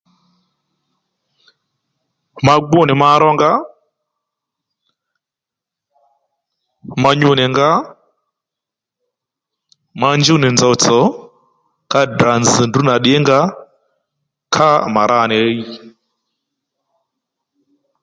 Ma 2.45 2.53
gbú 2.65 2.79
nì 2.87 2.93
ma 3.01 3.09
rónga 3.21 3.51
ma 7.01 7.09
nyu 7.19 7.31
nì 7.39 7.45
nga 7.51 7.69
ma 9.99 10.09
njúw 10.19 10.39
nì 10.39 10.47
nzòw 10.53 10.73
tsò 10.83 10.99
ka 11.91 11.99
Ddrà 12.09 12.33
nzz̀ 12.41 12.65
ndrǔ 12.67 12.81
nà 12.87 12.95
ddǐnga 12.99 13.39
ká 14.53 14.69
mà 14.93 15.01
ra 15.11 15.19
nì 15.29 15.37
hiy 15.45 15.59